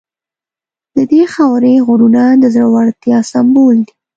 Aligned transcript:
د 0.95 0.97
دې 1.11 1.23
خاورې 1.33 1.73
غرونه 1.87 2.23
د 2.41 2.43
زړورتیا 2.55 3.17
سمبول 3.31 3.75
دي. 3.85 3.93